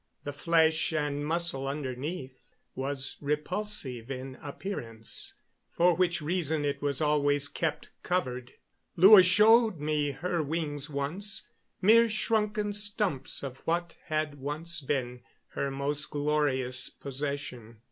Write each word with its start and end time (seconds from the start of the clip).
The 0.23 0.33
flesh 0.33 0.93
and 0.93 1.23
muscle 1.23 1.67
underneath 1.67 2.55
was 2.73 3.17
repulsive 3.21 4.09
in 4.09 4.35
appearance 4.41 5.35
for 5.69 5.93
which 5.95 6.23
reason 6.23 6.65
it 6.65 6.81
was 6.81 7.01
always 7.01 7.47
kept 7.47 7.91
covered. 8.01 8.53
Lua 8.95 9.21
showed 9.21 9.79
me 9.79 10.09
her 10.13 10.41
wings 10.41 10.89
once 10.89 11.47
mere 11.83 12.09
shrunken 12.09 12.73
stumps 12.73 13.43
of 13.43 13.57
what 13.57 13.95
had 14.05 14.39
once 14.39 14.81
been 14.81 15.21
her 15.49 15.69
most 15.69 16.09
glorious 16.09 16.89
possession. 16.89 17.77